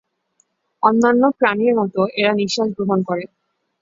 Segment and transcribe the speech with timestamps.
[0.83, 3.23] অন্যান্য প্রাণীর মত এরা নিশ্বাস গ্রহণ করে।